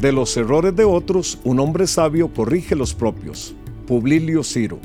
[0.00, 3.54] De los errores de otros, un hombre sabio corrige los propios.
[3.86, 4.78] Publilio Ciro.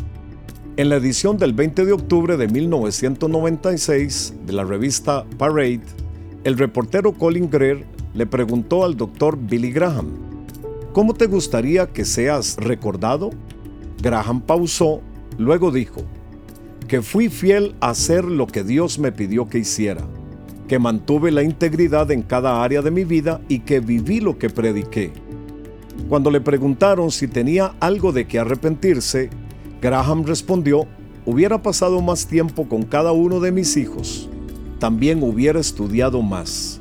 [0.75, 5.85] En la edición del 20 de octubre de 1996 de la revista Parade,
[6.43, 10.17] el reportero Colin Greer le preguntó al doctor Billy Graham,
[10.91, 13.29] ¿Cómo te gustaría que seas recordado?
[14.01, 14.99] Graham pausó,
[15.37, 16.01] luego dijo,
[16.89, 20.05] que fui fiel a hacer lo que Dios me pidió que hiciera
[20.67, 24.49] que mantuve la integridad en cada área de mi vida y que viví lo que
[24.49, 25.13] prediqué.
[26.09, 29.29] Cuando le preguntaron si tenía algo de que arrepentirse,
[29.81, 30.87] Graham respondió,
[31.25, 34.29] hubiera pasado más tiempo con cada uno de mis hijos,
[34.79, 36.79] también hubiera estudiado más.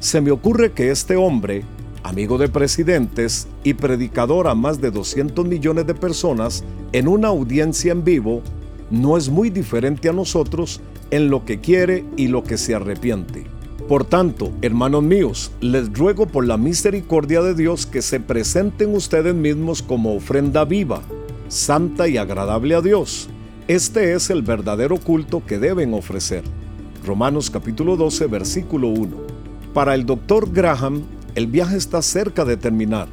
[0.00, 1.62] Se me ocurre que este hombre,
[2.02, 7.92] amigo de presidentes y predicador a más de 200 millones de personas en una audiencia
[7.92, 8.42] en vivo,
[8.92, 13.44] no es muy diferente a nosotros en lo que quiere y lo que se arrepiente.
[13.88, 19.34] Por tanto, hermanos míos, les ruego por la misericordia de Dios que se presenten ustedes
[19.34, 21.00] mismos como ofrenda viva,
[21.48, 23.28] santa y agradable a Dios.
[23.66, 26.44] Este es el verdadero culto que deben ofrecer.
[27.04, 29.16] Romanos capítulo 12, versículo 1.
[29.72, 31.02] Para el doctor Graham,
[31.34, 33.08] el viaje está cerca de terminar,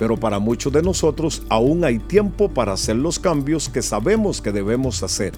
[0.00, 4.50] pero para muchos de nosotros aún hay tiempo para hacer los cambios que sabemos que
[4.50, 5.34] debemos hacer.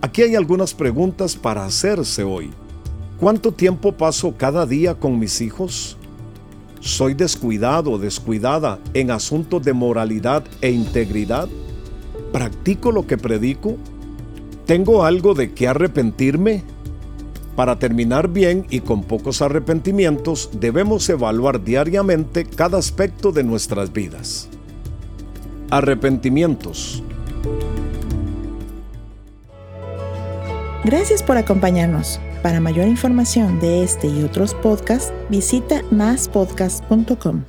[0.00, 2.50] Aquí hay algunas preguntas para hacerse hoy.
[3.20, 5.96] ¿Cuánto tiempo paso cada día con mis hijos?
[6.80, 11.48] ¿Soy descuidado o descuidada en asuntos de moralidad e integridad?
[12.32, 13.76] ¿Practico lo que predico?
[14.66, 16.64] ¿Tengo algo de qué arrepentirme?
[17.56, 24.48] Para terminar bien y con pocos arrepentimientos, debemos evaluar diariamente cada aspecto de nuestras vidas.
[25.70, 27.02] Arrepentimientos.
[30.84, 32.20] Gracias por acompañarnos.
[32.42, 37.44] Para mayor información de este y otros podcasts, visita maspodcast.com.